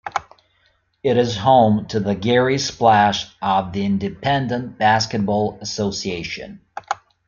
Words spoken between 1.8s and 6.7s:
to the Gary Splash of the Independent Basketball Association.